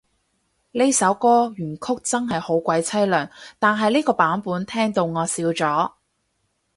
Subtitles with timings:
[0.71, 5.91] 呢首歌原曲真係好鬼淒涼，但係呢個版本聽到我笑咗